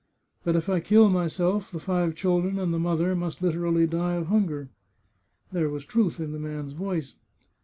[0.43, 4.25] But if I kill myself, the five children and the mother must literally die of
[4.29, 4.71] hun ger."
[5.51, 7.13] There was truth in the man's voice.